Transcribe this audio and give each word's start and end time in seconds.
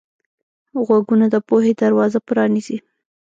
غوږونه 0.85 1.25
د 1.33 1.35
پوهې 1.47 1.73
دروازه 1.81 2.19
پرانیزي 2.27 2.77